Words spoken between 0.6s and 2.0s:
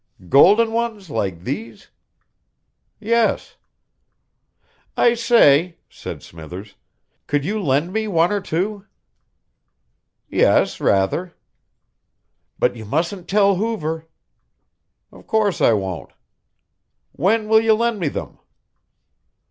ones, like these?"